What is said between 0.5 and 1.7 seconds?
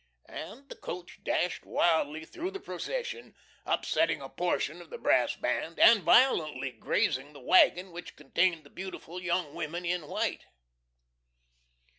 the coach dashed